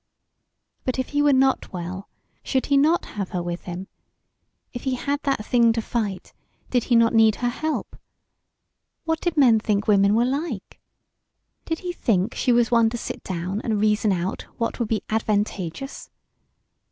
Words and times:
But 0.83 0.97
if 0.97 1.09
he 1.09 1.21
were 1.21 1.31
not 1.31 1.71
well 1.71 2.09
should 2.41 2.65
he 2.65 2.75
not 2.75 3.05
have 3.05 3.29
her 3.29 3.43
with 3.43 3.65
him? 3.65 3.87
If 4.73 4.81
he 4.85 4.95
had 4.95 5.21
that 5.21 5.45
thing 5.45 5.71
to 5.73 5.79
fight, 5.83 6.33
did 6.71 6.85
he 6.85 6.95
not 6.95 7.13
need 7.13 7.35
her 7.35 7.49
help? 7.49 7.95
What 9.03 9.21
did 9.21 9.37
men 9.37 9.59
think 9.59 9.87
women 9.87 10.15
were 10.15 10.25
like? 10.25 10.79
Did 11.65 11.81
he 11.81 11.93
think 11.93 12.33
she 12.33 12.51
was 12.51 12.71
one 12.71 12.89
to 12.89 12.97
sit 12.97 13.23
down 13.23 13.61
and 13.63 13.79
reason 13.79 14.11
out 14.11 14.41
what 14.57 14.79
would 14.79 14.87
be 14.87 15.03
advantageous? 15.11 16.09